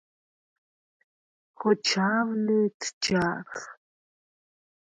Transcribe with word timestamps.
ხოჩა̄ვ 1.57 2.29
ლე̄თ 2.45 2.81
ჯა̄რხ! 3.03 3.57